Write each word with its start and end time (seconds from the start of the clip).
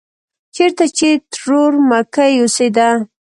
چېرته 0.55 0.83
چې 0.97 1.09
ترور 1.33 1.71
مکۍ 1.89 2.33
اوسېده. 2.39 2.89